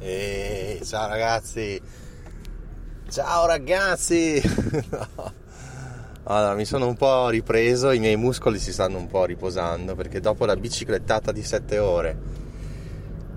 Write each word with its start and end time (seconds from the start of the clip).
E 0.00 0.80
ciao 0.84 1.08
ragazzi, 1.08 1.80
ciao 3.10 3.46
ragazzi. 3.46 4.40
Allora, 6.30 6.54
mi 6.54 6.66
sono 6.66 6.86
un 6.86 6.94
po' 6.94 7.30
ripreso, 7.30 7.90
i 7.90 7.98
miei 7.98 8.16
muscoli 8.16 8.58
si 8.58 8.70
stanno 8.70 8.98
un 8.98 9.06
po' 9.06 9.24
riposando 9.24 9.94
perché 9.94 10.20
dopo 10.20 10.44
la 10.44 10.56
biciclettata 10.56 11.32
di 11.32 11.42
7 11.42 11.78
ore 11.78 12.18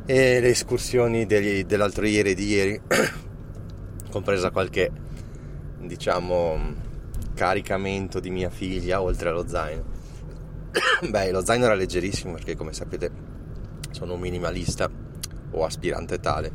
e 0.05 0.41
le 0.41 0.49
escursioni 0.49 1.25
degli, 1.25 1.63
dell'altro 1.63 2.05
ieri 2.05 2.31
e 2.31 2.33
di 2.33 2.47
ieri, 2.47 2.81
compresa 4.11 4.51
qualche, 4.51 4.91
diciamo, 5.79 6.59
caricamento 7.33 8.19
di 8.19 8.29
mia 8.29 8.49
figlia 8.49 9.01
oltre 9.01 9.29
allo 9.29 9.47
zaino. 9.47 9.83
Beh, 11.09 11.31
lo 11.31 11.45
zaino 11.45 11.63
era 11.63 11.75
leggerissimo 11.75 12.33
perché 12.33 12.57
come 12.57 12.73
sapete 12.73 13.09
sono 13.91 14.15
un 14.15 14.19
minimalista 14.19 14.89
o 15.51 15.65
aspirante 15.65 16.19
tale, 16.19 16.51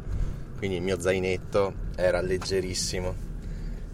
quindi 0.58 0.76
il 0.76 0.82
mio 0.82 1.00
zainetto 1.00 1.74
era 1.96 2.20
leggerissimo 2.20 3.24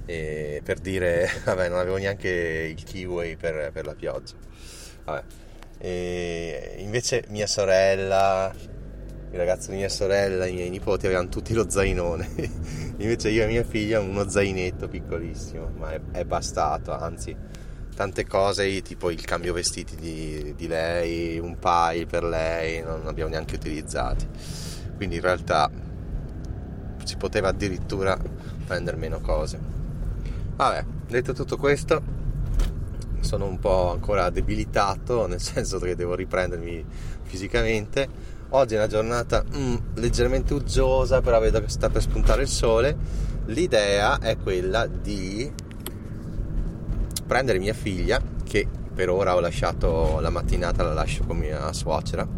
e 0.04 0.60
per 0.64 0.78
dire, 0.78 1.28
vabbè, 1.44 1.68
non 1.68 1.78
avevo 1.78 1.96
neanche 1.96 2.74
il 2.76 2.82
keyway 2.82 3.36
per, 3.36 3.70
per 3.72 3.86
la 3.86 3.94
pioggia. 3.94 4.34
Vabbè. 5.04 5.22
E 5.78 6.76
invece 6.78 7.24
mia 7.28 7.46
sorella, 7.46 8.52
il 8.54 9.36
ragazzo 9.36 9.70
di 9.70 9.78
mia 9.78 9.88
sorella, 9.88 10.46
i 10.46 10.52
miei 10.52 10.70
nipoti 10.70 11.06
avevano 11.06 11.28
tutti 11.28 11.54
lo 11.54 11.68
zainone. 11.68 12.28
invece 12.98 13.30
io 13.30 13.44
e 13.44 13.46
mia 13.46 13.64
figlia 13.64 14.00
uno 14.00 14.28
zainetto 14.28 14.88
piccolissimo, 14.88 15.70
ma 15.76 15.92
è, 15.92 16.00
è 16.12 16.24
bastato, 16.24 16.92
anzi 16.92 17.36
tante 17.94 18.26
cose 18.26 18.80
tipo 18.82 19.10
il 19.10 19.22
cambio 19.22 19.52
vestiti 19.52 19.96
di, 19.96 20.54
di 20.56 20.66
lei, 20.66 21.38
un 21.38 21.58
pile 21.58 22.06
per 22.06 22.24
lei, 22.24 22.82
non 22.82 23.06
abbiamo 23.06 23.30
neanche 23.30 23.54
utilizzati. 23.54 24.26
Quindi 24.96 25.16
in 25.16 25.22
realtà 25.22 25.70
si 27.04 27.16
poteva 27.16 27.48
addirittura 27.48 28.18
prendere 28.66 28.96
meno 28.96 29.20
cose. 29.20 29.58
Vabbè, 30.56 30.84
detto 31.08 31.32
tutto 31.32 31.56
questo, 31.56 32.00
sono 33.20 33.46
un 33.46 33.58
po' 33.58 33.90
ancora 33.90 34.30
debilitato, 34.30 35.26
nel 35.28 35.40
senso 35.40 35.78
che 35.78 35.96
devo 35.96 36.14
riprendermi 36.14 36.84
fisicamente. 37.22 38.30
Oggi 38.50 38.74
è 38.74 38.76
una 38.76 38.86
giornata 38.86 39.42
mm, 39.42 39.76
leggermente 39.94 40.52
uggiosa, 40.52 41.22
però 41.22 41.40
vedo 41.40 41.60
che 41.60 41.68
sta 41.68 41.88
per 41.88 42.02
spuntare 42.02 42.42
il 42.42 42.48
sole. 42.48 42.96
L'idea 43.46 44.18
è 44.18 44.36
quella 44.36 44.86
di 44.86 45.50
prendere 47.26 47.58
mia 47.58 47.72
figlia, 47.72 48.20
che 48.44 48.68
per 48.94 49.08
ora 49.08 49.34
ho 49.34 49.40
lasciato 49.40 50.20
la 50.20 50.28
mattinata, 50.28 50.82
la 50.82 50.92
lascio 50.92 51.24
con 51.24 51.38
mia 51.38 51.72
suocera. 51.72 52.28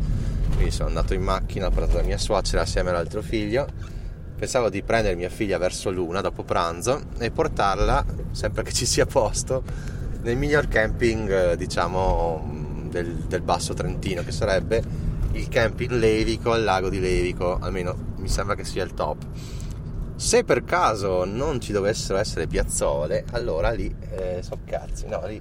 Quindi 0.54 0.70
sono 0.70 0.88
andato 0.88 1.14
in 1.14 1.22
macchina, 1.22 1.66
ho 1.66 1.70
portato 1.70 1.96
la 1.96 2.04
mia 2.04 2.18
suocera 2.18 2.62
assieme 2.62 2.90
all'altro 2.90 3.22
figlio 3.22 3.66
pensavo 4.36 4.68
di 4.68 4.82
prendere 4.82 5.14
mia 5.14 5.30
figlia 5.30 5.58
verso 5.58 5.90
l'una 5.90 6.20
dopo 6.20 6.42
pranzo 6.42 7.00
e 7.18 7.30
portarla, 7.30 8.04
sempre 8.32 8.62
che 8.62 8.72
ci 8.72 8.84
sia 8.84 9.06
posto, 9.06 9.62
nel 10.22 10.36
miglior 10.36 10.68
camping, 10.68 11.30
eh, 11.30 11.56
diciamo, 11.56 12.86
del, 12.90 13.14
del 13.14 13.40
Basso 13.42 13.74
Trentino, 13.74 14.22
che 14.22 14.32
sarebbe 14.32 14.82
il 15.32 15.48
camping 15.48 15.92
Levico 15.92 16.52
al 16.52 16.62
lago 16.62 16.88
di 16.88 17.00
Levico, 17.00 17.58
almeno 17.58 18.12
mi 18.16 18.28
sembra 18.28 18.54
che 18.54 18.64
sia 18.64 18.84
il 18.84 18.92
top. 18.92 19.24
Se 20.16 20.44
per 20.44 20.64
caso 20.64 21.24
non 21.24 21.60
ci 21.60 21.72
dovessero 21.72 22.18
essere 22.18 22.46
piazzole, 22.46 23.24
allora 23.32 23.70
lì, 23.70 23.94
eh, 24.10 24.42
so 24.42 24.58
cazzi, 24.64 25.06
no, 25.06 25.24
lì 25.26 25.40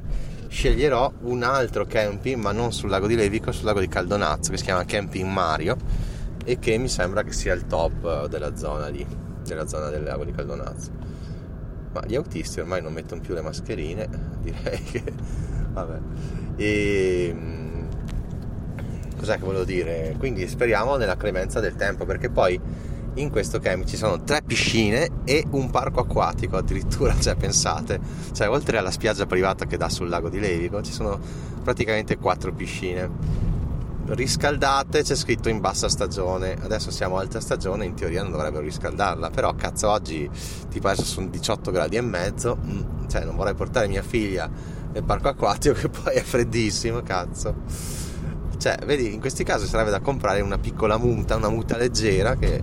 sceglierò 0.54 1.12
un 1.22 1.42
altro 1.42 1.86
camping, 1.86 2.40
ma 2.40 2.52
non 2.52 2.72
sul 2.72 2.88
lago 2.88 3.08
di 3.08 3.16
Levico, 3.16 3.52
sul 3.52 3.66
lago 3.66 3.80
di 3.80 3.88
Caldonazzo, 3.88 4.52
che 4.52 4.58
si 4.58 4.64
chiama 4.64 4.86
Camping 4.86 5.28
Mario 5.28 5.76
e 6.46 6.60
che 6.60 6.78
mi 6.78 6.88
sembra 6.88 7.24
che 7.24 7.34
sia 7.34 7.54
il 7.54 7.66
top 7.66 8.28
della 8.28 8.56
zona 8.56 8.88
lì, 8.88 9.04
della 9.44 9.66
zona 9.66 9.90
del 9.90 10.04
lago 10.04 10.24
di 10.24 10.32
Caldonazzo. 10.32 10.92
Ma 11.92 12.04
gli 12.06 12.14
autisti 12.14 12.60
ormai 12.60 12.84
non 12.84 12.94
mettono 12.94 13.20
più 13.20 13.34
le 13.34 13.42
mascherine, 13.42 14.08
direi 14.44 14.84
che... 14.84 15.04
vabbè. 15.72 16.00
E... 16.56 17.32
Mm, 17.36 17.88
cos'è 19.18 19.38
che 19.40 19.44
volevo 19.44 19.64
dire? 19.64 20.16
Quindi 20.20 20.48
speriamo 20.48 20.98
nella 20.98 21.18
clemenza 21.18 21.60
del 21.60 21.76
tempo, 21.76 22.06
perché 22.06 22.30
poi 22.30 22.62
in 23.16 23.30
questo 23.30 23.60
camp 23.60 23.86
ci 23.86 23.98
sono 23.98 24.24
tre 24.24 24.42
piscine 24.42 25.10
e 25.24 25.46
un 25.52 25.70
parco 25.70 26.00
acquatico 26.02 26.58
addirittura, 26.58 27.16
cioè 27.20 27.36
pensate, 27.36 28.00
cioè 28.32 28.50
oltre 28.50 28.78
alla 28.78 28.92
spiaggia 28.92 29.26
privata 29.26 29.66
che 29.66 29.78
dà 29.78 29.90
sul 29.90 30.10
lago 30.10 30.30
di 30.30 30.40
Levico 30.40 30.82
ci 30.82 30.92
sono 30.92 31.20
praticamente 31.64 32.18
quattro 32.18 32.54
piscine. 32.54 33.52
Riscaldate 34.06 35.02
c'è 35.02 35.16
scritto 35.16 35.48
in 35.48 35.62
bassa 35.62 35.88
stagione. 35.88 36.58
Adesso 36.62 36.92
siamo 36.92 37.18
alta 37.18 37.40
stagione 37.40 37.86
in 37.86 37.94
teoria 37.94 38.22
non 38.22 38.32
dovrebbero 38.32 38.64
riscaldarla 38.64 39.30
però 39.30 39.56
cazzo 39.56 39.90
oggi 39.90 40.30
tipo 40.70 40.90
adesso 40.90 41.06
sono 41.06 41.30
18 41.30 41.72
gradi 41.72 41.96
e 41.96 42.02
mezzo. 42.02 42.58
Mm, 42.62 43.08
cioè 43.08 43.24
non 43.24 43.36
vorrei 43.36 43.54
portare 43.54 43.88
mia 43.88 44.04
figlia 44.04 44.50
nel 44.92 45.04
parco 45.04 45.30
acquatico 45.30 45.76
che 45.80 45.88
poi 45.88 46.16
è 46.16 46.22
freddissimo 46.22 47.02
cazzo. 47.02 47.56
Cioè 48.58 48.78
vedi 48.86 49.14
in 49.14 49.22
questi 49.22 49.46
casi 49.46 49.68
sarebbe 49.68 49.90
da 49.90 50.02
comprare 50.02 50.42
una 50.42 50.58
piccola 50.58 50.98
muta 50.98 51.36
una 51.36 51.50
muta 51.50 51.78
leggera 51.78 52.36
che 52.36 52.62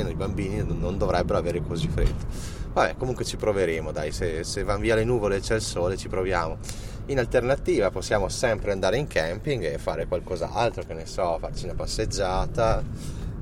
almeno 0.00 0.10
i 0.10 0.14
bambini 0.14 0.64
non 0.66 0.98
dovrebbero 0.98 1.38
avere 1.38 1.62
così 1.62 1.88
freddo 1.88 2.24
vabbè 2.72 2.96
comunque 2.96 3.24
ci 3.24 3.36
proveremo 3.36 3.92
dai 3.92 4.12
se, 4.12 4.44
se 4.44 4.62
van 4.62 4.80
via 4.80 4.94
le 4.94 5.04
nuvole 5.04 5.36
e 5.36 5.40
c'è 5.40 5.54
il 5.54 5.62
sole 5.62 5.96
ci 5.96 6.08
proviamo 6.08 6.58
in 7.06 7.18
alternativa 7.18 7.90
possiamo 7.90 8.28
sempre 8.28 8.72
andare 8.72 8.96
in 8.96 9.06
camping 9.06 9.62
e 9.62 9.78
fare 9.78 10.06
qualcos'altro, 10.06 10.82
che 10.82 10.94
ne 10.94 11.06
so, 11.06 11.38
farci 11.38 11.64
una 11.64 11.74
passeggiata. 11.74 12.82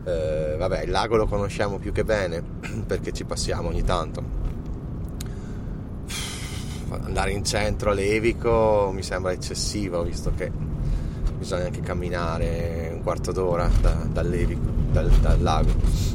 Eh, 0.05 0.57
vabbè, 0.59 0.83
il 0.83 0.91
lago 0.91 1.17
lo 1.17 1.27
conosciamo 1.27 1.79
più 1.79 1.91
che 1.91 2.05
bene 2.05 2.43
perché 2.87 3.13
ci 3.13 3.25
passiamo 3.25 3.69
ogni 3.69 3.83
tanto. 3.83 4.43
Andare 6.91 7.33
in 7.33 7.43
centro 7.43 7.91
a 7.91 7.95
Levico 7.95 8.91
mi 8.93 9.03
sembra 9.03 9.33
eccessivo 9.33 10.03
visto 10.03 10.31
che 10.37 10.53
bisogna 11.37 11.65
anche 11.65 11.81
camminare 11.81 12.91
un 12.93 13.03
quarto 13.03 13.33
d'ora 13.33 13.69
da, 13.81 13.93
dal, 14.13 14.29
Levico, 14.29 14.69
dal, 14.93 15.09
dal 15.09 15.41
lago. 15.41 16.14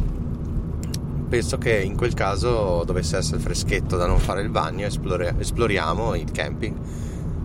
Penso 1.30 1.60
che 1.60 1.80
in 1.80 1.96
quel 1.96 2.16
caso 2.16 2.84
dovesse 2.84 3.16
essere 3.16 3.40
freschetto 3.40 3.96
da 3.98 4.08
non 4.08 4.18
fare 4.18 4.42
il 4.42 4.50
bagno, 4.50 4.88
esplore, 4.88 5.36
esploriamo 5.38 6.16
il 6.16 6.32
camping 6.32 6.76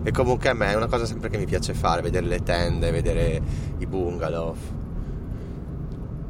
e 0.01 0.11
comunque 0.11 0.49
a 0.49 0.53
me 0.53 0.71
è 0.71 0.75
una 0.75 0.87
cosa 0.87 1.05
sempre 1.05 1.29
che 1.29 1.37
mi 1.37 1.45
piace 1.45 1.73
fare, 1.73 2.01
vedere 2.01 2.25
le 2.25 2.43
tende, 2.43 2.91
vedere 2.91 3.41
i 3.77 3.85
bungalow. 3.85 4.55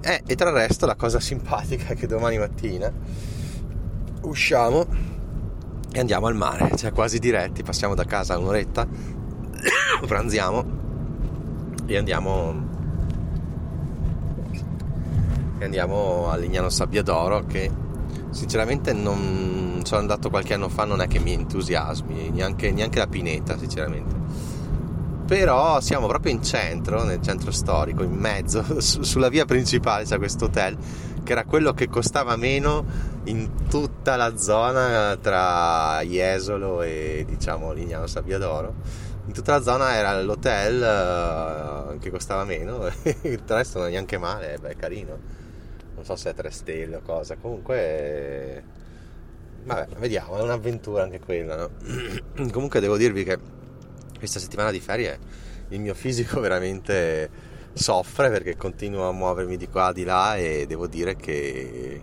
Eh, 0.02 0.22
e 0.26 0.36
tra 0.36 0.50
il 0.50 0.56
resto 0.56 0.86
la 0.86 0.96
cosa 0.96 1.20
simpatica 1.22 1.88
è 1.88 1.96
che 1.96 2.08
domani 2.08 2.38
mattina 2.38 2.92
usciamo 4.22 4.86
e 5.92 6.00
andiamo 6.00 6.28
al 6.28 6.36
mare, 6.36 6.76
cioè 6.76 6.92
quasi 6.92 7.20
diretti, 7.20 7.64
passiamo 7.64 7.96
da 7.96 8.04
casa 8.04 8.38
un'oretta, 8.38 8.86
pranziamo 10.06 10.66
e 11.86 11.98
andiamo 11.98 12.75
e 15.66 15.68
andiamo 15.68 16.30
a 16.30 16.38
Lignano 16.38 16.70
Sabbiadoro 16.70 17.44
che 17.46 17.70
sinceramente 18.30 18.94
non 18.94 19.82
sono 19.84 20.00
andato 20.00 20.30
qualche 20.30 20.54
anno 20.54 20.70
fa 20.70 20.86
non 20.86 21.02
è 21.02 21.08
che 21.08 21.20
mi 21.20 21.34
entusiasmi 21.34 22.30
neanche, 22.30 22.72
neanche 22.72 23.00
la 23.00 23.08
pineta 23.08 23.58
sinceramente. 23.58 24.14
Però 25.26 25.82
siamo 25.82 26.06
proprio 26.06 26.32
in 26.32 26.44
centro 26.44 27.04
nel 27.04 27.22
centro 27.22 27.52
storico 27.52 28.04
in 28.04 28.14
mezzo 28.14 28.64
su, 28.80 29.02
sulla 29.02 29.30
via 29.30 29.46
principale 29.46 30.06
c'è 30.06 30.18
questo 30.18 30.46
hotel 30.46 30.78
che 31.24 31.32
era 31.32 31.46
quello 31.46 31.74
che 31.74 31.90
costava 31.90 32.36
meno 32.36 32.86
in 33.24 33.68
tutta 33.68 34.16
la 34.16 34.38
zona 34.38 35.18
tra 35.20 36.00
Jesolo 36.04 36.84
e 36.84 37.26
diciamo 37.28 37.74
Lignano 37.74 38.06
Sabbiadoro 38.06 38.74
in 39.26 39.34
tutta 39.34 39.54
la 39.54 39.64
zona 39.64 39.96
era 39.96 40.22
l'hotel 40.22 41.96
uh, 41.96 41.98
che 41.98 42.12
costava 42.12 42.44
meno 42.44 42.86
il 43.24 43.42
resto 43.48 43.80
non 43.80 43.88
è 43.88 43.92
neanche 43.92 44.20
male 44.20 44.60
è 44.62 44.76
carino 44.76 45.45
non 46.06 46.16
so 46.16 46.16
se 46.16 46.30
è 46.30 46.34
3 46.36 46.52
stelle 46.52 46.98
o 46.98 47.02
cosa, 47.02 47.36
comunque 47.36 48.64
vabbè, 49.64 49.96
vediamo, 49.98 50.38
è 50.38 50.42
un'avventura 50.42 51.02
anche 51.02 51.20
quella, 51.20 51.56
no? 51.56 51.70
comunque 52.52 52.80
devo 52.80 52.96
dirvi 52.96 53.24
che 53.24 53.40
questa 54.16 54.40
settimana 54.40 54.70
di 54.70 54.80
ferie 54.80 55.18
il 55.70 55.80
mio 55.80 55.96
fisico 55.96 56.40
veramente 56.40 57.28
soffre 57.74 58.30
perché 58.30 58.56
continuo 58.56 59.10
a 59.10 59.12
muovermi 59.12 59.58
di 59.58 59.68
qua 59.68 59.92
di 59.92 60.04
là 60.04 60.36
e 60.36 60.66
devo 60.68 60.86
dire 60.86 61.16
che 61.16 62.02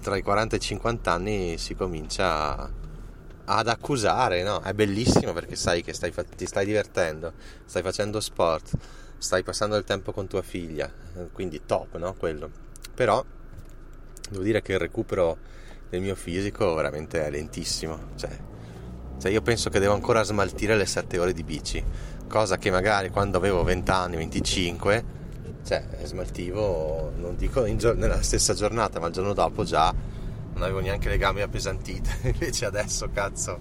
tra 0.00 0.16
i 0.16 0.22
40 0.22 0.54
e 0.54 0.58
i 0.58 0.62
50 0.62 1.12
anni 1.12 1.58
si 1.58 1.74
comincia 1.74 2.70
ad 3.48 3.68
accusare, 3.68 4.44
no? 4.44 4.60
È 4.60 4.72
bellissimo 4.72 5.32
perché 5.32 5.56
sai 5.56 5.82
che 5.82 5.92
stai, 5.92 6.12
ti 6.36 6.46
stai 6.46 6.64
divertendo, 6.64 7.32
stai 7.64 7.82
facendo 7.82 8.20
sport 8.20 8.70
stai 9.18 9.42
passando 9.42 9.74
del 9.74 9.84
tempo 9.84 10.12
con 10.12 10.26
tua 10.26 10.42
figlia, 10.42 10.90
quindi 11.32 11.62
top, 11.64 11.96
no? 11.96 12.14
Quello. 12.14 12.50
Però 12.94 13.24
devo 14.30 14.42
dire 14.42 14.62
che 14.62 14.72
il 14.72 14.78
recupero 14.78 15.38
del 15.88 16.00
mio 16.00 16.14
fisico 16.14 16.74
veramente 16.74 17.24
è 17.24 17.30
lentissimo, 17.30 17.98
cioè, 18.16 18.36
cioè 19.18 19.30
io 19.30 19.42
penso 19.42 19.70
che 19.70 19.78
devo 19.78 19.94
ancora 19.94 20.22
smaltire 20.22 20.76
le 20.76 20.86
7 20.86 21.18
ore 21.18 21.32
di 21.32 21.44
bici, 21.44 21.82
cosa 22.28 22.58
che 22.58 22.70
magari 22.70 23.10
quando 23.10 23.38
avevo 23.38 23.62
20 23.62 23.90
anni, 23.90 24.16
25, 24.16 25.04
cioè 25.66 25.84
smaltivo 26.04 27.12
non 27.16 27.34
dico 27.36 27.74
gior- 27.74 27.96
nella 27.96 28.22
stessa 28.22 28.54
giornata 28.54 29.00
ma 29.00 29.08
il 29.08 29.12
giorno 29.12 29.32
dopo 29.32 29.64
già 29.64 29.92
non 30.54 30.62
avevo 30.62 30.78
neanche 30.78 31.08
le 31.08 31.18
gambe 31.18 31.42
appesantite 31.42 32.18
invece 32.30 32.66
adesso 32.66 33.10
cazzo 33.12 33.58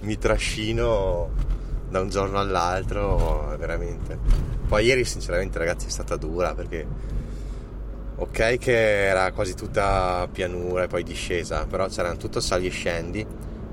mi 0.00 0.18
trascino 0.18 1.30
da 1.88 2.00
un 2.00 2.10
giorno 2.10 2.38
all'altro 2.38 3.56
veramente 3.56 4.53
poi 4.74 4.86
ieri 4.86 5.04
sinceramente 5.04 5.56
ragazzi 5.58 5.86
è 5.86 5.90
stata 5.90 6.16
dura 6.16 6.52
perché 6.52 6.84
ok 8.16 8.58
che 8.58 9.06
era 9.06 9.30
quasi 9.30 9.54
tutta 9.54 10.28
pianura 10.32 10.82
e 10.82 10.86
poi 10.88 11.04
discesa 11.04 11.64
però 11.66 11.86
c'erano 11.86 12.16
tutto 12.16 12.40
sali 12.40 12.66
e 12.66 12.70
scendi 12.70 13.24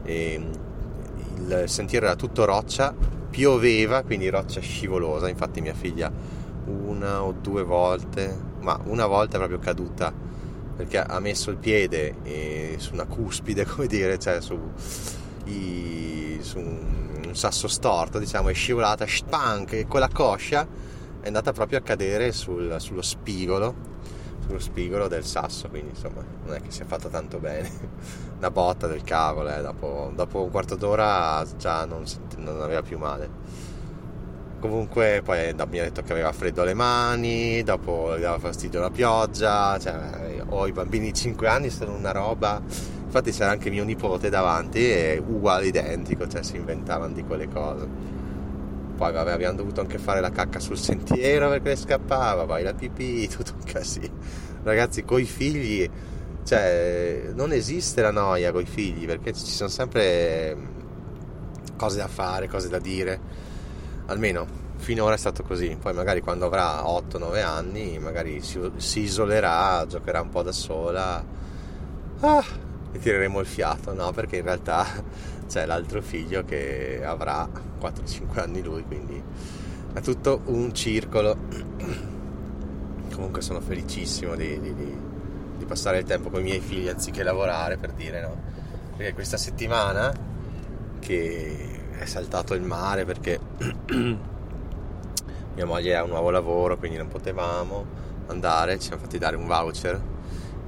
e 0.03 0.41
il 1.37 1.63
sentiero 1.65 2.05
era 2.05 2.15
tutto 2.15 2.45
roccia 2.45 2.93
pioveva 3.31 4.03
quindi 4.03 4.29
roccia 4.29 4.59
scivolosa. 4.59 5.27
Infatti 5.27 5.61
mia 5.61 5.73
figlia 5.73 6.11
una 6.65 7.23
o 7.23 7.31
due 7.31 7.63
volte, 7.63 8.37
ma 8.59 8.79
una 8.83 9.07
volta 9.07 9.35
è 9.35 9.39
proprio 9.39 9.57
caduta 9.57 10.13
perché 10.75 10.99
ha 10.99 11.19
messo 11.19 11.49
il 11.49 11.57
piede 11.57 12.15
eh, 12.23 12.75
su 12.77 12.93
una 12.93 13.05
cuspide, 13.05 13.65
come 13.67 13.87
dire, 13.87 14.19
cioè 14.19 14.39
su, 14.39 14.59
i, 15.45 16.37
su 16.41 16.59
un, 16.59 17.09
un, 17.31 17.35
sasso 17.35 17.67
storto, 17.67 18.19
diciamo, 18.19 18.49
è 18.49 18.53
scivolata, 18.53 19.05
spank, 19.07 19.73
e 19.73 19.87
quella 19.87 20.09
coscia 20.09 20.67
è 21.21 21.27
andata 21.27 21.51
proprio 21.53 21.79
a 21.79 21.81
cadere 21.81 22.31
sul, 22.31 22.75
sullo 22.79 23.01
spigolo, 23.01 23.73
sullo 24.45 24.59
spigolo 24.59 25.07
del 25.07 25.23
sasso, 25.23 25.69
quindi 25.69 25.91
insomma 25.91 26.23
non 26.45 26.55
è 26.55 26.61
che 26.61 26.71
sia 26.71 26.85
fatta 26.85 27.09
tanto 27.09 27.39
bene, 27.39 27.69
una 28.37 28.51
botta 28.51 28.87
del 28.87 29.03
cavolo, 29.03 29.55
eh, 29.55 29.61
dopo, 29.61 30.11
dopo, 30.13 30.43
un 30.43 30.51
quarto 30.51 30.75
d'ora 30.75 31.43
già 31.57 31.85
non, 31.85 32.03
non 32.37 32.61
aveva 32.61 32.81
più 32.81 32.97
male. 32.97 33.69
Comunque 34.59 35.21
poi 35.23 35.53
mi 35.69 35.79
ha 35.79 35.83
detto 35.83 36.03
che 36.03 36.11
aveva 36.11 36.31
freddo 36.31 36.61
alle 36.61 36.75
mani, 36.75 37.63
dopo 37.63 38.15
gli 38.15 38.21
dava 38.21 38.37
fastidio 38.37 38.79
la 38.79 38.91
pioggia, 38.91 39.79
cioè, 39.79 40.43
ho 40.47 40.67
i 40.67 40.71
bambini 40.71 41.05
di 41.07 41.13
5 41.13 41.47
anni, 41.47 41.71
sono 41.71 41.95
una 41.95 42.11
roba, 42.11 42.61
infatti 43.11 43.31
c'era 43.31 43.51
anche 43.51 43.69
mio 43.69 43.83
nipote 43.83 44.29
davanti 44.29 44.79
e 44.79 45.21
uguale 45.23 45.67
identico, 45.67 46.25
cioè 46.29 46.41
si 46.43 46.55
inventavano 46.55 47.13
di 47.13 47.23
quelle 47.25 47.49
cose. 47.49 47.85
Poi 48.95 49.11
vabbè 49.11 49.31
abbiamo 49.31 49.57
dovuto 49.57 49.81
anche 49.81 49.97
fare 49.97 50.21
la 50.21 50.29
cacca 50.29 50.59
sul 50.59 50.77
sentiero 50.79 51.49
perché 51.49 51.75
scappava, 51.75 52.45
poi 52.45 52.63
la 52.63 52.73
pipì, 52.73 53.27
tutto 53.27 53.51
un 53.57 53.63
casino. 53.65 54.13
Ragazzi, 54.63 55.03
coi 55.03 55.25
figli, 55.25 55.89
cioè 56.45 57.31
non 57.33 57.51
esiste 57.51 58.01
la 58.01 58.11
noia 58.11 58.53
coi 58.53 58.65
figli 58.65 59.05
perché 59.05 59.33
ci 59.33 59.45
sono 59.45 59.69
sempre 59.69 60.55
cose 61.75 61.97
da 61.97 62.07
fare, 62.07 62.47
cose 62.47 62.69
da 62.69 62.79
dire 62.79 63.19
almeno 64.05 64.45
finora 64.77 65.15
è 65.15 65.17
stato 65.17 65.43
così, 65.43 65.77
poi 65.79 65.93
magari 65.93 66.21
quando 66.21 66.45
avrà 66.45 66.81
8-9 66.83 67.43
anni 67.43 67.99
magari 67.99 68.41
si, 68.41 68.59
si, 68.77 69.01
isolerà, 69.01 69.85
giocherà 69.87 70.21
un 70.21 70.29
po' 70.29 70.41
da 70.41 70.51
sola 70.51 71.23
ah, 72.19 72.43
e 72.91 72.99
tireremo 72.99 73.39
il 73.39 73.45
fiato, 73.45 73.93
no? 73.93 74.11
Perché 74.11 74.37
in 74.37 74.43
realtà 74.43 74.85
c'è 75.47 75.65
l'altro 75.65 76.01
figlio 76.01 76.43
che 76.43 77.01
avrà 77.03 77.47
4-5 77.79 78.39
anni 78.39 78.61
lui, 78.61 78.83
quindi 78.83 79.21
è 79.93 80.01
tutto 80.01 80.41
un 80.45 80.73
circolo. 80.73 81.37
Comunque 83.13 83.41
sono 83.41 83.59
felicissimo 83.59 84.35
di, 84.35 84.59
di, 84.59 84.73
di, 84.73 84.97
di 85.57 85.65
passare 85.65 85.99
il 85.99 86.05
tempo 86.05 86.29
con 86.29 86.39
i 86.39 86.43
miei 86.43 86.59
figli 86.59 86.87
anziché 86.87 87.23
lavorare, 87.23 87.77
per 87.77 87.91
dire, 87.91 88.21
no? 88.21 88.35
Perché 88.95 89.13
questa 89.13 89.37
settimana 89.37 90.13
che 90.99 91.71
è 91.97 92.05
saltato 92.05 92.53
il 92.53 92.61
mare 92.61 93.05
perché 93.05 93.39
mia 95.53 95.65
moglie 95.65 95.95
ha 95.95 96.03
un 96.03 96.09
nuovo 96.09 96.29
lavoro 96.29 96.77
quindi 96.77 96.97
non 96.97 97.07
potevamo 97.07 97.85
andare 98.27 98.79
ci 98.79 98.87
siamo 98.87 99.01
fatti 99.01 99.17
dare 99.17 99.35
un 99.35 99.45
voucher 99.45 100.01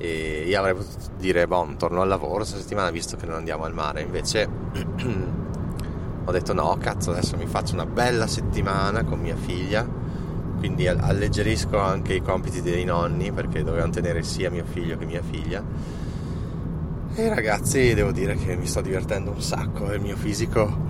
e 0.03 0.43
io 0.45 0.59
avrei 0.59 0.75
potuto 0.75 1.11
dire 1.17 1.47
boh 1.47 1.75
torno 1.77 2.01
al 2.01 2.09
lavoro 2.09 2.39
questa 2.39 2.57
settimana 2.57 2.91
visto 2.91 3.15
che 3.15 3.25
non 3.25 3.35
andiamo 3.35 3.63
al 3.63 3.73
mare 3.73 4.01
invece 4.01 4.49
ho 6.25 6.31
detto 6.31 6.53
no 6.53 6.75
cazzo 6.77 7.11
adesso 7.11 7.37
mi 7.37 7.45
faccio 7.45 7.73
una 7.73 7.85
bella 7.85 8.27
settimana 8.27 9.05
con 9.05 9.21
mia 9.21 9.37
figlia 9.37 9.87
quindi 10.57 10.89
alleggerisco 10.89 11.79
anche 11.79 12.15
i 12.15 12.21
compiti 12.21 12.61
dei 12.61 12.83
nonni 12.83 13.31
perché 13.31 13.63
dovevano 13.63 13.93
tenere 13.93 14.23
sia 14.23 14.51
mio 14.51 14.65
figlio 14.65 14.97
che 14.97 15.05
mia 15.05 15.21
figlia 15.21 15.63
e 17.15 17.29
ragazzi, 17.29 17.93
devo 17.93 18.11
dire 18.11 18.35
che 18.35 18.55
mi 18.55 18.65
sto 18.65 18.81
divertendo 18.81 19.29
un 19.29 19.39
sacco 19.39 19.91
e 19.91 19.97
il 19.97 20.01
mio 20.01 20.15
fisico 20.15 20.87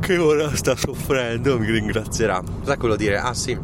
che 0.00 0.16
ora 0.16 0.56
sta 0.56 0.74
soffrendo 0.74 1.58
mi 1.58 1.70
ringrazierà. 1.70 2.40
Cosa 2.60 2.76
volevo 2.76 2.96
dire? 2.96 3.18
Ah 3.18 3.34
sì, 3.34 3.54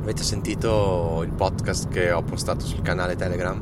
avete 0.00 0.22
sentito 0.22 1.20
il 1.24 1.32
podcast 1.32 1.88
che 1.88 2.12
ho 2.12 2.22
postato 2.22 2.64
sul 2.64 2.82
canale 2.82 3.16
Telegram? 3.16 3.60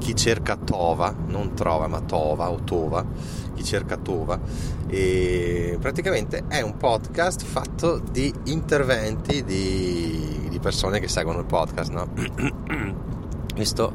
Chi 0.00 0.16
cerca 0.16 0.56
Tova, 0.56 1.14
non 1.26 1.54
trova 1.54 1.86
ma 1.86 2.00
Tova 2.00 2.50
o 2.50 2.62
Tova, 2.64 3.04
chi 3.54 3.62
cerca 3.62 3.98
Tova. 3.98 4.40
E 4.88 5.76
praticamente 5.78 6.44
è 6.48 6.62
un 6.62 6.78
podcast 6.78 7.44
fatto 7.44 7.98
di 7.98 8.32
interventi 8.44 9.44
di, 9.44 10.46
di 10.48 10.58
persone 10.58 11.00
che 11.00 11.08
seguono 11.08 11.40
il 11.40 11.44
podcast, 11.44 11.92
no? 11.92 12.08
Questo 13.54 13.92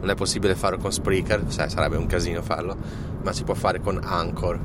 non 0.00 0.10
è 0.10 0.14
possibile 0.14 0.54
farlo 0.54 0.78
con 0.78 0.92
Spreaker, 0.92 1.48
cioè, 1.48 1.68
sarebbe 1.68 1.96
un 1.96 2.06
casino 2.06 2.40
farlo, 2.40 2.76
ma 3.22 3.32
si 3.32 3.42
può 3.42 3.54
fare 3.54 3.80
con 3.80 3.98
Anchor. 4.00 4.60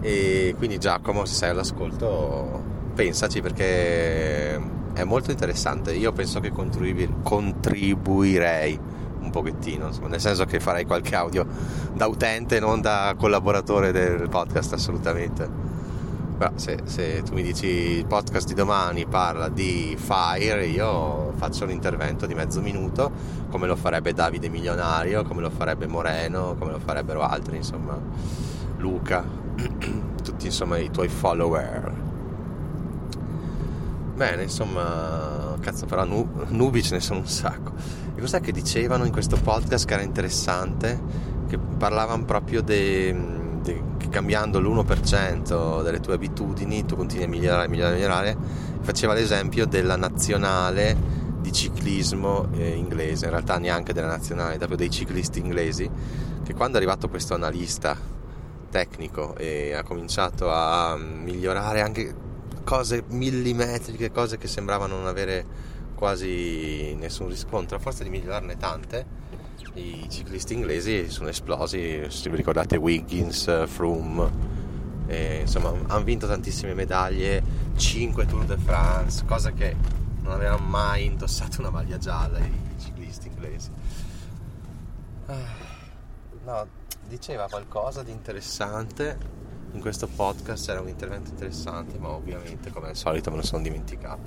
E 0.00 0.54
quindi 0.56 0.78
Giacomo, 0.78 1.24
se 1.24 1.34
sei 1.34 1.50
all'ascolto, 1.50 2.62
pensaci 2.94 3.40
perché 3.40 4.54
è 4.92 5.02
molto 5.04 5.32
interessante. 5.32 5.94
Io 5.94 6.12
penso 6.12 6.38
che 6.38 6.52
contribuirei 6.52 8.78
un 9.20 9.30
pochettino, 9.30 9.86
insomma, 9.86 10.08
nel 10.08 10.20
senso 10.20 10.44
che 10.44 10.60
farei 10.60 10.84
qualche 10.84 11.14
audio 11.14 11.46
da 11.92 12.06
utente, 12.06 12.60
non 12.60 12.80
da 12.80 13.14
collaboratore 13.16 13.92
del 13.92 14.28
podcast, 14.28 14.72
assolutamente. 14.72 15.76
Però 16.38 16.52
se, 16.54 16.82
se, 16.84 17.22
tu 17.24 17.34
mi 17.34 17.42
dici 17.42 17.66
il 17.66 18.06
podcast 18.06 18.46
di 18.46 18.54
domani 18.54 19.06
parla 19.06 19.48
di 19.48 19.96
Fire, 19.98 20.66
io 20.66 21.32
faccio 21.36 21.64
un 21.64 21.70
intervento 21.70 22.26
di 22.26 22.34
mezzo 22.34 22.60
minuto, 22.60 23.10
come 23.50 23.66
lo 23.66 23.74
farebbe 23.74 24.12
Davide 24.12 24.48
Milionario, 24.48 25.24
come 25.24 25.40
lo 25.40 25.50
farebbe 25.50 25.88
Moreno, 25.88 26.54
come 26.56 26.70
lo 26.70 26.78
farebbero 26.78 27.22
altri, 27.22 27.56
insomma, 27.56 27.98
Luca, 28.76 29.24
tutti 30.22 30.46
insomma 30.46 30.78
i 30.78 30.90
tuoi 30.90 31.08
follower. 31.08 32.07
Bene, 34.18 34.42
insomma, 34.42 35.56
cazzo, 35.60 35.86
però 35.86 36.04
nu- 36.04 36.28
nubi 36.48 36.82
ce 36.82 36.94
ne 36.94 37.00
sono 37.00 37.20
un 37.20 37.28
sacco. 37.28 37.70
E 38.16 38.20
cos'è 38.20 38.40
che 38.40 38.50
dicevano 38.50 39.04
in 39.04 39.12
questo 39.12 39.36
podcast 39.36 39.86
che 39.86 39.94
era 39.94 40.02
interessante? 40.02 41.00
Che 41.46 41.56
parlavano 41.56 42.24
proprio 42.24 42.60
dei 42.60 43.14
che 43.62 44.08
cambiando 44.08 44.58
l'1% 44.58 45.84
delle 45.84 46.00
tue 46.00 46.14
abitudini 46.14 46.84
tu 46.84 46.96
continui 46.96 47.26
a 47.26 47.28
migliorare, 47.28 47.68
migliorare, 47.68 47.94
migliorare. 47.94 48.36
Faceva 48.80 49.14
l'esempio 49.14 49.66
della 49.66 49.94
nazionale 49.94 50.96
di 51.40 51.52
ciclismo 51.52 52.48
eh, 52.54 52.70
inglese, 52.70 53.26
in 53.26 53.30
realtà 53.30 53.56
neanche 53.58 53.92
della 53.92 54.08
nazionale, 54.08 54.56
proprio 54.56 54.78
dei 54.78 54.90
ciclisti 54.90 55.38
inglesi, 55.38 55.88
che 56.42 56.54
quando 56.54 56.74
è 56.74 56.80
arrivato 56.80 57.08
questo 57.08 57.34
analista 57.34 57.96
tecnico 58.68 59.36
e 59.36 59.74
ha 59.74 59.84
cominciato 59.84 60.50
a 60.50 60.96
migliorare 60.96 61.82
anche 61.82 62.26
cose 62.68 63.02
millimetriche, 63.08 64.12
cose 64.12 64.36
che 64.36 64.46
sembravano 64.46 64.94
non 64.94 65.06
avere 65.06 65.42
quasi 65.94 66.94
nessun 66.96 67.28
riscontro, 67.28 67.78
a 67.78 67.80
forza 67.80 68.02
di 68.02 68.10
migliorarne 68.10 68.58
tante, 68.58 69.06
i 69.72 70.06
ciclisti 70.10 70.52
inglesi 70.52 71.08
sono 71.08 71.30
esplosi, 71.30 72.04
se 72.08 72.28
vi 72.28 72.36
ricordate 72.36 72.76
Wiggins, 72.76 73.66
Froome, 73.66 74.30
e, 75.06 75.38
insomma 75.40 75.72
hanno 75.86 76.04
vinto 76.04 76.26
tantissime 76.26 76.74
medaglie, 76.74 77.42
5 77.74 78.26
Tour 78.26 78.44
de 78.44 78.58
France, 78.58 79.24
cosa 79.24 79.50
che 79.52 79.74
non 80.20 80.32
avevano 80.32 80.62
mai 80.62 81.06
indossato 81.06 81.60
una 81.60 81.70
maglia 81.70 81.96
gialla 81.96 82.38
i 82.38 82.52
ciclisti 82.78 83.28
inglesi. 83.28 83.70
Ah, 85.24 85.54
no, 86.44 86.66
diceva 87.08 87.46
qualcosa 87.48 88.02
di 88.02 88.10
interessante 88.10 89.37
in 89.72 89.80
questo 89.80 90.06
podcast, 90.06 90.68
era 90.68 90.80
un 90.80 90.88
intervento 90.88 91.30
interessante, 91.30 91.98
ma 91.98 92.08
ovviamente 92.08 92.70
come 92.70 92.88
al 92.88 92.96
solito 92.96 93.30
me 93.30 93.36
lo 93.36 93.42
sono 93.42 93.62
dimenticato. 93.62 94.20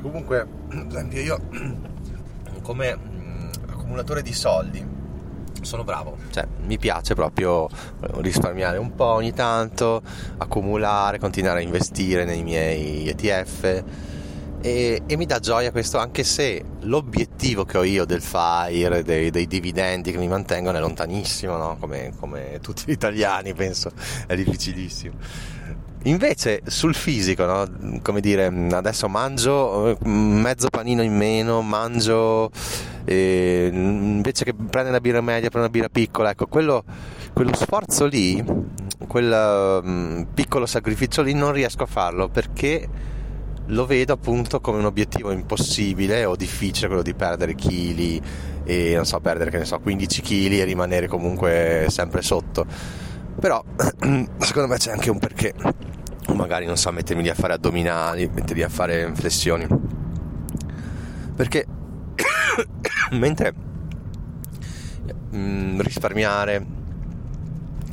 Comunque, 0.00 0.40
ad 0.70 0.90
esempio 0.90 1.20
io 1.20 1.38
come 2.62 2.98
accumulatore 3.68 4.22
di 4.22 4.32
soldi 4.32 5.00
sono 5.62 5.84
bravo, 5.84 6.16
cioè 6.30 6.46
mi 6.64 6.76
piace 6.78 7.14
proprio 7.14 7.68
risparmiare 8.16 8.78
un 8.78 8.94
po' 8.94 9.04
ogni 9.04 9.32
tanto, 9.32 10.02
accumulare, 10.38 11.18
continuare 11.18 11.60
a 11.60 11.62
investire 11.62 12.24
nei 12.24 12.42
miei 12.42 13.08
ETF 13.08 13.84
e, 14.62 15.02
e 15.06 15.16
mi 15.16 15.26
dà 15.26 15.40
gioia 15.40 15.72
questo 15.72 15.98
anche 15.98 16.22
se 16.22 16.62
l'obiettivo 16.82 17.64
che 17.64 17.78
ho 17.78 17.82
io 17.82 18.04
del 18.04 18.22
FIRE, 18.22 19.02
dei, 19.02 19.30
dei 19.30 19.46
dividendi 19.46 20.12
che 20.12 20.18
mi 20.18 20.28
mantengono 20.28 20.78
è 20.78 20.80
lontanissimo, 20.80 21.56
no? 21.56 21.76
come, 21.78 22.12
come 22.18 22.60
tutti 22.62 22.84
gli 22.86 22.92
italiani 22.92 23.52
penso, 23.54 23.90
è 24.26 24.36
difficilissimo 24.36 25.14
Invece 26.04 26.62
sul 26.66 26.94
fisico, 26.94 27.44
no? 27.44 28.00
come 28.02 28.20
dire, 28.20 28.52
adesso 28.72 29.08
mangio 29.08 29.96
mezzo 30.02 30.68
panino 30.68 31.02
in 31.02 31.16
meno, 31.16 31.62
mangio 31.62 32.50
eh, 33.04 33.70
invece 33.72 34.44
che 34.44 34.52
prendere 34.52 34.88
una 34.88 35.00
birra 35.00 35.20
media, 35.20 35.48
prendo 35.48 35.68
una 35.68 35.68
birra 35.68 35.88
piccola, 35.88 36.30
ecco, 36.30 36.46
quello, 36.46 36.82
quello 37.32 37.54
sforzo 37.54 38.06
lì, 38.06 38.44
quel 39.06 39.80
um, 39.84 40.26
piccolo 40.34 40.66
sacrificio 40.66 41.22
lì 41.22 41.34
non 41.34 41.52
riesco 41.52 41.84
a 41.84 41.86
farlo 41.86 42.28
perché 42.28 42.88
lo 43.72 43.86
vedo 43.86 44.12
appunto 44.12 44.60
come 44.60 44.78
un 44.78 44.84
obiettivo 44.84 45.30
impossibile 45.30 46.24
o 46.24 46.36
difficile 46.36 46.88
quello 46.88 47.02
di 47.02 47.14
perdere 47.14 47.54
chili 47.54 48.20
e 48.64 48.92
non 48.94 49.06
so 49.06 49.18
perdere 49.20 49.50
che 49.50 49.58
ne 49.58 49.64
so 49.64 49.78
15 49.80 50.20
kg 50.22 50.52
e 50.52 50.64
rimanere 50.64 51.08
comunque 51.08 51.86
sempre 51.88 52.22
sotto. 52.22 52.66
Però 53.40 53.62
secondo 54.38 54.68
me 54.68 54.76
c'è 54.76 54.92
anche 54.92 55.10
un 55.10 55.18
perché. 55.18 55.54
Magari 56.34 56.66
non 56.66 56.76
so 56.76 56.92
mettermi 56.92 57.22
lì 57.22 57.28
a 57.28 57.34
fare 57.34 57.54
addominali 57.54 58.30
mettermi 58.32 58.62
a 58.62 58.68
fare 58.68 59.10
flessioni. 59.14 59.66
Perché 61.34 61.66
mentre 63.12 63.54
mm, 65.34 65.80
risparmiare 65.80 66.66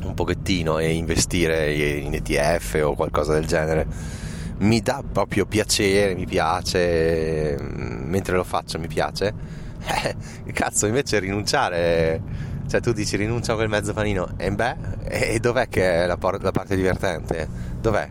un 0.02 0.14
pochettino 0.14 0.78
e 0.78 0.92
investire 0.92 1.72
in 1.72 2.14
ETF 2.14 2.80
o 2.84 2.94
qualcosa 2.94 3.32
del 3.32 3.46
genere 3.46 4.19
mi 4.60 4.80
dà 4.80 5.02
proprio 5.10 5.46
piacere, 5.46 6.14
mi 6.14 6.26
piace, 6.26 7.56
mm, 7.60 8.08
mentre 8.08 8.36
lo 8.36 8.44
faccio 8.44 8.78
mi 8.78 8.88
piace. 8.88 9.58
Eh, 10.44 10.52
cazzo, 10.52 10.86
invece 10.86 11.18
rinunciare, 11.20 12.20
cioè 12.68 12.80
tu 12.80 12.92
dici 12.92 13.16
rinuncia 13.16 13.52
a 13.52 13.54
quel 13.54 13.70
mezzo 13.70 13.94
panino, 13.94 14.28
e 14.36 14.50
beh, 14.52 14.76
e 15.08 15.40
dov'è 15.40 15.68
che 15.68 16.02
è 16.02 16.06
la, 16.06 16.18
por- 16.18 16.42
la 16.42 16.50
parte 16.50 16.76
divertente? 16.76 17.48
Dov'è? 17.80 18.08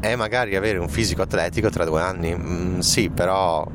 È 0.00 0.16
magari 0.16 0.56
avere 0.56 0.78
un 0.78 0.88
fisico 0.88 1.22
atletico 1.22 1.68
tra 1.68 1.84
due 1.84 2.00
anni, 2.00 2.34
mm, 2.34 2.78
sì, 2.78 3.10
però 3.10 3.66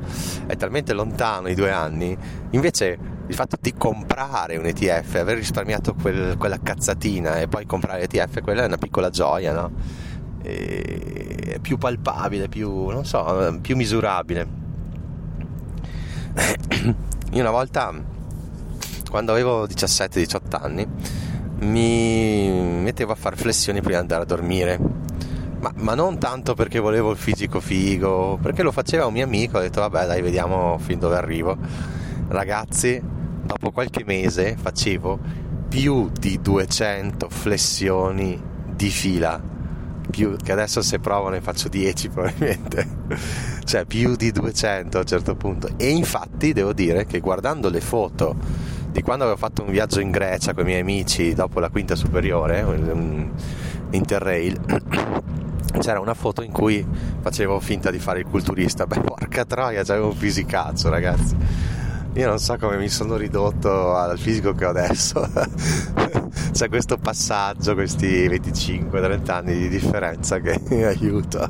è 0.46 0.56
talmente 0.56 0.92
lontano 0.92 1.48
i 1.48 1.54
due 1.54 1.70
anni. 1.70 2.16
Invece 2.50 2.98
il 3.28 3.34
fatto 3.34 3.56
di 3.60 3.74
comprare 3.74 4.56
un 4.56 4.66
ETF, 4.66 5.14
aver 5.16 5.36
risparmiato 5.36 5.94
quel, 5.94 6.36
quella 6.36 6.58
cazzatina 6.60 7.38
e 7.38 7.46
poi 7.46 7.64
comprare 7.64 8.00
l'ETF, 8.00 8.40
quella 8.40 8.62
è 8.62 8.66
una 8.66 8.78
piccola 8.78 9.10
gioia, 9.10 9.52
no? 9.52 9.70
È 10.42 11.58
più 11.60 11.78
palpabile, 11.78 12.48
più, 12.48 12.88
non 12.88 13.04
so, 13.04 13.58
più 13.60 13.76
misurabile. 13.76 14.46
Io 17.32 17.40
una 17.40 17.50
volta, 17.50 17.92
quando 19.10 19.32
avevo 19.32 19.66
17-18 19.66 20.62
anni, 20.62 20.86
mi 21.60 22.48
mettevo 22.82 23.12
a 23.12 23.16
fare 23.16 23.36
flessioni 23.36 23.80
prima 23.80 23.96
di 23.96 24.02
andare 24.02 24.22
a 24.22 24.26
dormire. 24.26 24.78
Ma, 25.60 25.72
ma, 25.76 25.94
non 25.94 26.18
tanto 26.18 26.54
perché 26.54 26.78
volevo 26.78 27.10
il 27.10 27.16
fisico 27.16 27.60
figo, 27.60 28.38
perché 28.40 28.62
lo 28.62 28.70
faceva 28.70 29.06
un 29.06 29.12
mio 29.12 29.24
amico, 29.24 29.58
ho 29.58 29.60
detto 29.60 29.80
vabbè 29.80 30.06
dai 30.06 30.22
vediamo 30.22 30.78
fin 30.78 31.00
dove 31.00 31.16
arrivo. 31.16 31.56
Ragazzi, 32.28 33.02
dopo 33.42 33.72
qualche 33.72 34.04
mese 34.04 34.56
facevo 34.56 35.18
più 35.68 36.10
di 36.10 36.40
200 36.40 37.28
flessioni 37.28 38.40
di 38.72 38.88
fila 38.88 39.56
più, 40.10 40.36
che 40.36 40.52
adesso 40.52 40.82
se 40.82 40.98
provo 40.98 41.28
ne 41.28 41.40
faccio 41.40 41.68
10 41.68 42.08
probabilmente, 42.08 42.86
cioè 43.64 43.84
più 43.84 44.16
di 44.16 44.32
200 44.32 44.96
a 44.96 45.00
un 45.00 45.06
certo 45.06 45.34
punto. 45.34 45.68
E 45.76 45.90
infatti 45.90 46.52
devo 46.52 46.72
dire 46.72 47.06
che 47.06 47.20
guardando 47.20 47.68
le 47.68 47.80
foto 47.80 48.36
di 48.90 49.02
quando 49.02 49.24
avevo 49.24 49.38
fatto 49.38 49.62
un 49.62 49.70
viaggio 49.70 50.00
in 50.00 50.10
Grecia 50.10 50.54
con 50.54 50.62
i 50.62 50.66
miei 50.66 50.80
amici 50.80 51.34
dopo 51.34 51.60
la 51.60 51.68
quinta 51.68 51.94
superiore, 51.94 52.62
un 52.62 53.30
interrail, 53.90 54.58
c'era 55.78 56.00
una 56.00 56.14
foto 56.14 56.42
in 56.42 56.52
cui 56.52 56.84
facevo 57.20 57.60
finta 57.60 57.90
di 57.90 57.98
fare 57.98 58.20
il 58.20 58.26
culturista. 58.26 58.86
Beh, 58.86 59.00
porca 59.00 59.44
troia, 59.44 59.84
c'avevo 59.84 60.08
un 60.08 60.16
fisicazzo, 60.16 60.88
ragazzi. 60.88 61.36
Io 62.14 62.26
non 62.26 62.38
so 62.38 62.56
come 62.56 62.76
mi 62.76 62.88
sono 62.88 63.16
ridotto 63.16 63.94
al 63.94 64.18
fisico 64.18 64.52
che 64.52 64.64
ho 64.64 64.70
adesso. 64.70 65.28
c'è 66.52 66.68
questo 66.68 66.96
passaggio, 66.96 67.74
questi 67.74 68.26
25-30 68.26 69.30
anni 69.30 69.56
di 69.56 69.68
differenza 69.68 70.40
che 70.40 70.60
mi 70.70 70.82
aiuta. 70.82 71.48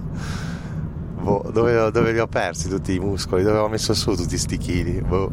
Boh, 1.21 1.49
dove, 1.53 1.91
dove, 1.91 2.13
li 2.13 2.19
ho 2.19 2.27
persi 2.27 2.69
tutti 2.69 2.95
i 2.95 2.99
muscoli? 2.99 3.43
Dove 3.43 3.59
ho 3.59 3.69
messo 3.69 3.95
su 3.95 4.15
tutti 4.15 4.37
sti 4.37 4.57
chili? 4.59 5.01
Boh. 5.01 5.33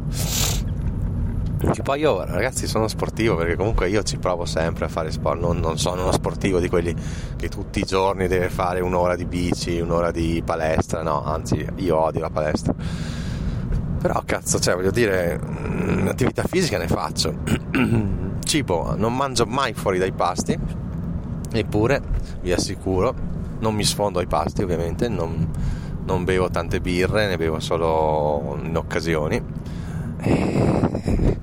Che 1.72 1.82
poi 1.82 2.00
io 2.00 2.24
ragazzi 2.24 2.68
sono 2.68 2.88
sportivo 2.88 3.36
perché 3.36 3.56
comunque 3.56 3.90
io 3.90 4.04
ci 4.04 4.18
provo 4.18 4.46
sempre 4.46 4.86
a 4.86 4.88
fare 4.88 5.10
sport, 5.10 5.40
non, 5.40 5.58
non, 5.60 5.78
sono 5.80 6.04
uno 6.04 6.12
sportivo 6.12 6.60
di 6.60 6.70
quelli 6.70 6.94
che 7.36 7.50
tutti 7.50 7.80
i 7.80 7.84
giorni 7.84 8.28
deve 8.28 8.50
fare 8.50 8.82
un'ora 8.82 9.16
di 9.16 9.26
bici, 9.26 9.80
un'ora 9.80 10.12
di 10.12 10.44
palestra, 10.46 11.02
no, 11.02 11.24
anzi 11.24 11.66
io 11.78 11.98
odio 11.98 12.22
la 12.22 12.30
palestra. 12.30 12.74
Però 14.06 14.22
cazzo, 14.24 14.60
cioè 14.60 14.76
voglio 14.76 14.92
dire, 14.92 15.40
mm, 15.44 16.08
attività 16.08 16.44
fisica 16.44 16.78
ne 16.78 16.88
faccio. 16.88 17.34
cibo 18.46 18.94
non 18.96 19.16
mangio 19.16 19.48
mai 19.48 19.74
fuori 19.74 19.98
dai 19.98 20.12
pasti, 20.12 20.56
eppure 21.52 22.04
vi 22.42 22.54
assicuro, 22.54 23.16
non 23.62 23.74
mi 23.74 23.84
sfondo 23.84 24.20
ai 24.20 24.28
pasti 24.28 24.62
ovviamente, 24.62 25.08
non, 25.08 25.50
non 26.06 26.24
bevo 26.24 26.52
tante 26.52 26.82
birre, 26.82 27.26
ne 27.28 27.36
bevo 27.36 27.60
solo 27.60 28.60
in 28.62 28.78
occasioni. 28.78 29.42
E, 30.22 31.40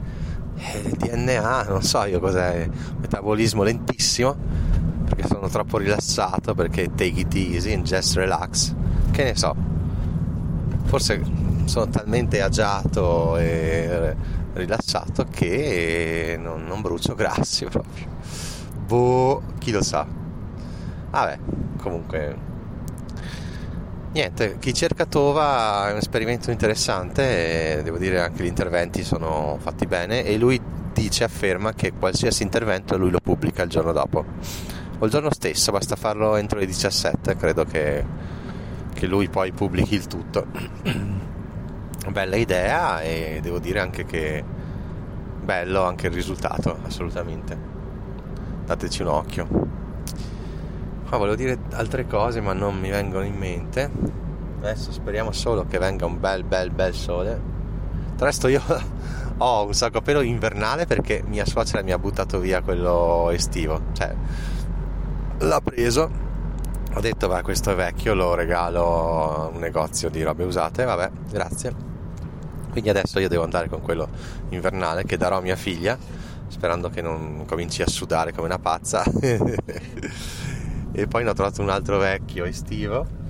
e 0.54 0.78
il 0.84 0.92
DNA, 0.92 1.64
non 1.64 1.82
so 1.82 2.04
io 2.04 2.20
cos'è, 2.20 2.68
metabolismo 3.00 3.64
lentissimo, 3.64 4.36
perché 5.06 5.26
sono 5.26 5.48
troppo 5.48 5.78
rilassato, 5.78 6.54
perché 6.54 6.90
take 6.94 7.22
it 7.22 7.34
easy 7.34 7.76
just 7.82 8.14
relax, 8.14 8.72
che 9.10 9.24
ne 9.24 9.34
so, 9.34 9.52
forse 10.84 11.41
sono 11.68 11.88
talmente 11.88 12.40
agiato 12.40 13.36
e 13.36 14.14
rilassato 14.54 15.26
che 15.30 16.36
non, 16.38 16.64
non 16.64 16.80
brucio 16.80 17.14
grassi 17.16 17.64
proprio. 17.66 18.06
Boh, 18.86 19.42
chi 19.58 19.70
lo 19.70 19.82
sa. 19.82 20.06
Vabbè, 21.10 21.38
comunque 21.78 22.50
niente, 24.12 24.58
chi 24.58 24.74
cerca 24.74 25.06
Tova 25.06 25.88
è 25.88 25.92
un 25.92 25.98
esperimento 25.98 26.50
interessante 26.50 27.80
devo 27.82 27.96
dire 27.96 28.20
anche 28.20 28.42
gli 28.42 28.46
interventi 28.46 29.04
sono 29.04 29.56
fatti 29.60 29.86
bene 29.86 30.24
e 30.24 30.36
lui 30.36 30.60
dice, 30.92 31.24
afferma 31.24 31.72
che 31.72 31.92
qualsiasi 31.92 32.42
intervento 32.42 32.96
lui 32.96 33.10
lo 33.10 33.20
pubblica 33.20 33.62
il 33.62 33.70
giorno 33.70 33.92
dopo 33.92 34.24
o 34.98 35.04
il 35.04 35.10
giorno 35.10 35.32
stesso, 35.32 35.72
basta 35.72 35.96
farlo 35.96 36.36
entro 36.36 36.60
le 36.60 36.66
17, 36.66 37.36
credo 37.36 37.64
che, 37.64 38.04
che 38.94 39.06
lui 39.06 39.28
poi 39.28 39.50
pubblichi 39.50 39.94
il 39.94 40.06
tutto. 40.06 40.46
bella 42.10 42.36
idea 42.36 43.00
e 43.00 43.38
devo 43.40 43.58
dire 43.58 43.78
anche 43.80 44.04
che 44.04 44.42
bello 45.42 45.84
anche 45.84 46.06
il 46.06 46.12
risultato, 46.12 46.78
assolutamente. 46.84 47.70
Dateci 48.64 49.02
un 49.02 49.08
occhio. 49.08 49.48
Qua 51.08 51.18
volevo 51.18 51.36
dire 51.36 51.58
altre 51.72 52.06
cose 52.06 52.40
ma 52.40 52.52
non 52.52 52.78
mi 52.78 52.90
vengono 52.90 53.24
in 53.24 53.34
mente. 53.34 53.90
Adesso 54.58 54.92
speriamo 54.92 55.32
solo 55.32 55.66
che 55.66 55.78
venga 55.78 56.06
un 56.06 56.18
bel 56.18 56.44
bel 56.44 56.70
bel 56.70 56.94
sole. 56.94 57.40
Tra 58.16 58.26
resto 58.26 58.48
io 58.48 58.62
ho 59.38 59.66
un 59.66 59.74
sacco 59.74 60.00
pelo 60.00 60.20
invernale 60.22 60.86
perché 60.86 61.22
mia 61.26 61.44
suocera 61.44 61.82
mi 61.82 61.92
ha 61.92 61.98
buttato 61.98 62.38
via 62.38 62.62
quello 62.62 63.30
estivo. 63.30 63.80
Cioè, 63.92 64.14
l'ha 65.38 65.60
preso 65.60 66.30
ho 66.94 67.00
detto 67.00 67.26
va 67.26 67.40
questo 67.40 67.70
è 67.70 67.74
vecchio 67.74 68.12
lo 68.12 68.34
regalo 68.34 69.44
a 69.44 69.46
un 69.46 69.58
negozio 69.58 70.10
di 70.10 70.22
robe 70.22 70.44
usate 70.44 70.84
vabbè 70.84 71.10
grazie 71.30 71.91
quindi 72.72 72.88
adesso 72.88 73.20
io 73.20 73.28
devo 73.28 73.44
andare 73.44 73.68
con 73.68 73.82
quello 73.82 74.08
invernale 74.48 75.04
che 75.04 75.18
darò 75.18 75.36
a 75.36 75.40
mia 75.42 75.56
figlia, 75.56 75.96
sperando 76.48 76.88
che 76.88 77.02
non 77.02 77.44
cominci 77.46 77.82
a 77.82 77.86
sudare 77.86 78.32
come 78.32 78.46
una 78.46 78.58
pazza. 78.58 79.04
e 80.92 81.06
poi 81.06 81.22
ne 81.22 81.30
ho 81.30 81.34
trovato 81.34 81.60
un 81.60 81.68
altro 81.68 81.98
vecchio 81.98 82.46
estivo. 82.46 83.20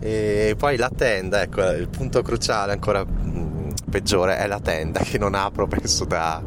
E 0.00 0.54
poi 0.56 0.78
la 0.78 0.90
tenda, 0.94 1.42
ecco, 1.42 1.62
il 1.72 1.88
punto 1.88 2.22
cruciale 2.22 2.72
ancora 2.72 3.04
mm, 3.04 3.70
peggiore 3.90 4.38
è 4.38 4.46
la 4.46 4.60
tenda 4.60 5.00
che 5.00 5.18
non 5.18 5.34
apro 5.34 5.66
penso 5.68 6.06
da, 6.06 6.42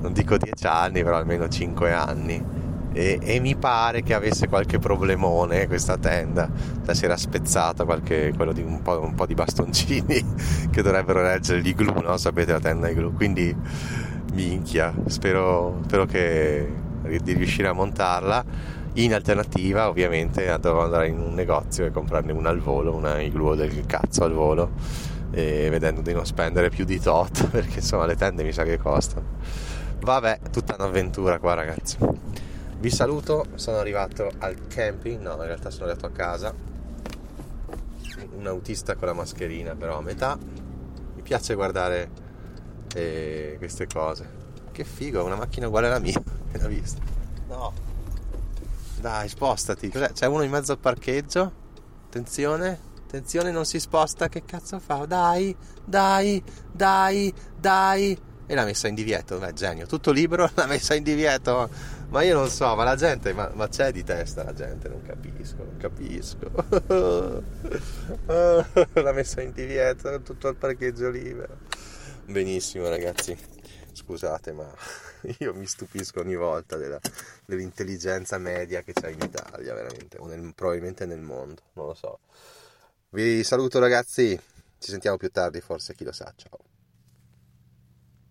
non 0.00 0.12
dico 0.14 0.38
10 0.38 0.66
anni, 0.66 1.02
però 1.02 1.18
almeno 1.18 1.46
5 1.46 1.92
anni 1.92 2.58
e, 2.92 3.18
e, 3.22 3.38
mi 3.40 3.54
pare 3.54 4.02
che 4.02 4.14
avesse 4.14 4.48
qualche 4.48 4.78
problemone 4.78 5.66
questa 5.66 5.96
tenda. 5.96 6.50
Cioè 6.84 6.94
si 6.94 7.04
era 7.04 7.16
spezzata 7.16 7.84
qualche, 7.84 8.32
quello 8.34 8.52
di 8.52 8.62
un 8.62 8.82
po', 8.82 9.00
un 9.00 9.14
po', 9.14 9.26
di 9.26 9.34
bastoncini 9.34 10.24
che 10.70 10.82
dovrebbero 10.82 11.22
reggere 11.22 11.60
gli 11.60 11.74
glue 11.74 12.02
no? 12.02 12.16
sapete 12.16 12.52
la 12.52 12.60
tenda 12.60 12.88
di 12.88 12.94
glue 12.94 13.12
quindi 13.12 13.54
minchia 14.32 14.92
spero, 15.06 15.80
spero 15.86 16.04
che, 16.06 16.68
di 17.22 17.32
riuscire 17.32 17.68
a 17.68 17.72
montarla. 17.72 18.44
In 18.94 19.14
alternativa 19.14 19.88
ovviamente 19.88 20.44
dovrò 20.60 20.82
andare 20.82 21.06
in 21.06 21.18
un 21.20 21.32
negozio 21.32 21.86
e 21.86 21.92
comprarne 21.92 22.32
una 22.32 22.48
al 22.48 22.58
volo 22.58 22.92
una 22.92 23.20
igloo 23.20 23.54
del 23.54 23.86
cazzo 23.86 24.24
al 24.24 24.32
volo 24.32 24.72
vedendo 25.30 26.00
di 26.00 26.12
non 26.12 26.26
spendere 26.26 26.70
più 26.70 26.84
di 26.84 26.98
tot 26.98 27.46
perché 27.50 27.78
insomma 27.78 28.04
le 28.04 28.16
tende 28.16 28.42
mi 28.42 28.52
sa 28.52 28.64
che 28.64 28.78
costano. 28.78 29.38
Vabbè 30.00 30.40
tutta 30.50 30.74
un'avventura 30.76 31.38
qua 31.38 31.54
ragazzi 31.54 31.98
Vi 32.80 32.88
saluto, 32.88 33.44
sono 33.56 33.76
arrivato 33.76 34.30
al 34.38 34.66
camping, 34.66 35.20
no 35.20 35.32
in 35.34 35.42
realtà 35.42 35.68
sono 35.68 35.84
arrivato 35.84 36.06
a 36.06 36.10
casa, 36.10 36.54
un 38.30 38.46
autista 38.46 38.96
con 38.96 39.08
la 39.08 39.12
mascherina 39.12 39.74
però 39.74 39.98
a 39.98 40.00
metà, 40.00 40.38
mi 41.14 41.20
piace 41.20 41.54
guardare 41.54 42.10
eh, 42.94 43.56
queste 43.58 43.86
cose. 43.86 44.38
Che 44.72 44.84
figo, 44.84 45.22
una 45.22 45.36
macchina 45.36 45.66
uguale 45.66 45.88
alla 45.88 45.98
mia, 45.98 46.16
appena 46.48 46.68
vista. 46.68 47.02
No, 47.48 47.74
dai 48.98 49.28
spostati, 49.28 49.90
Cos'è? 49.90 50.12
c'è 50.12 50.24
uno 50.24 50.42
in 50.42 50.50
mezzo 50.50 50.72
al 50.72 50.78
parcheggio, 50.78 51.52
attenzione, 52.06 52.78
attenzione 53.04 53.50
non 53.50 53.66
si 53.66 53.78
sposta, 53.78 54.30
che 54.30 54.46
cazzo 54.46 54.78
fa? 54.78 55.04
Dai, 55.04 55.54
dai, 55.84 56.42
dai, 56.72 57.30
dai 57.58 58.18
e 58.50 58.54
l'ha 58.56 58.64
messa 58.64 58.88
in 58.88 58.96
divieto, 58.96 59.38
beh, 59.38 59.52
genio, 59.52 59.86
tutto 59.86 60.10
libero, 60.10 60.50
l'ha 60.56 60.66
messa 60.66 60.96
in 60.96 61.04
divieto, 61.04 61.70
ma 62.08 62.22
io 62.22 62.34
non 62.34 62.48
so, 62.48 62.74
ma 62.74 62.82
la 62.82 62.96
gente, 62.96 63.32
ma, 63.32 63.48
ma 63.54 63.68
c'è 63.68 63.92
di 63.92 64.02
testa 64.02 64.42
la 64.42 64.52
gente, 64.52 64.88
non 64.88 65.02
capisco, 65.02 65.58
non 65.58 65.76
capisco, 65.76 66.50
l'ha 69.00 69.12
messa 69.12 69.40
in 69.40 69.52
divieto, 69.52 70.20
tutto 70.22 70.48
il 70.48 70.56
parcheggio 70.56 71.10
libero, 71.10 71.58
benissimo 72.24 72.88
ragazzi, 72.88 73.38
scusate 73.92 74.50
ma 74.50 74.68
io 75.38 75.54
mi 75.54 75.68
stupisco 75.68 76.18
ogni 76.18 76.34
volta 76.34 76.76
della, 76.76 76.98
dell'intelligenza 77.44 78.36
media 78.38 78.82
che 78.82 78.94
c'è 78.94 79.10
in 79.10 79.20
Italia, 79.22 79.74
veramente, 79.74 80.18
o 80.18 80.26
nel, 80.26 80.54
probabilmente 80.56 81.06
nel 81.06 81.20
mondo, 81.20 81.62
non 81.74 81.86
lo 81.86 81.94
so. 81.94 82.18
Vi 83.10 83.44
saluto 83.44 83.78
ragazzi, 83.78 84.36
ci 84.80 84.90
sentiamo 84.90 85.16
più 85.18 85.30
tardi, 85.30 85.60
forse 85.60 85.94
chi 85.94 86.02
lo 86.02 86.10
sa, 86.10 86.32
ciao. 86.34 86.69